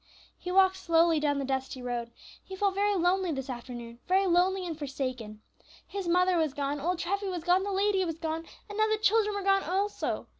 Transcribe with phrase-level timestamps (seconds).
[0.35, 2.09] He walked slowly down the dusty road.
[2.43, 5.43] He felt very lonely this afternoon, very lonely and forsaken.
[5.85, 7.61] His mother was gone; old Treffy was gone!
[7.63, 8.47] the lady was gone!
[8.67, 10.25] and now the children were gone also!